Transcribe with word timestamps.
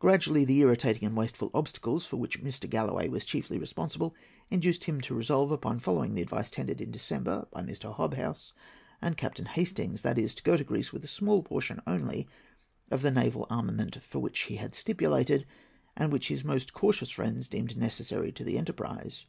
Gradually 0.00 0.44
the 0.44 0.58
irritating 0.58 1.04
and 1.06 1.16
wasteful 1.16 1.52
obstacles 1.54 2.04
for 2.04 2.16
which 2.16 2.42
Mr. 2.42 2.68
Galloway 2.68 3.06
was 3.06 3.24
chiefly 3.24 3.58
responsible 3.58 4.12
induced 4.50 4.82
him 4.82 5.00
to 5.02 5.14
resolve 5.14 5.52
upon 5.52 5.78
following 5.78 6.14
the 6.14 6.20
advice 6.22 6.50
tendered 6.50 6.80
in 6.80 6.90
December 6.90 7.46
by 7.52 7.62
Mr. 7.62 7.94
Hobhouse 7.94 8.52
and 9.00 9.16
Captain 9.16 9.46
Hastings—that 9.46 10.18
is, 10.18 10.34
to 10.34 10.42
go 10.42 10.56
to 10.56 10.64
Greece 10.64 10.92
with 10.92 11.04
a 11.04 11.06
small 11.06 11.44
portion 11.44 11.80
only 11.86 12.26
of 12.90 13.02
the 13.02 13.12
naval 13.12 13.46
armament 13.50 14.02
for 14.02 14.18
which 14.18 14.40
he 14.40 14.56
had 14.56 14.74
stipulated, 14.74 15.46
and 15.96 16.12
which 16.12 16.26
his 16.26 16.42
most 16.42 16.72
cautious 16.72 17.10
friends 17.10 17.48
deemed 17.48 17.76
necessary 17.76 18.32
to 18.32 18.42
his 18.42 18.56
enterprise. 18.56 19.16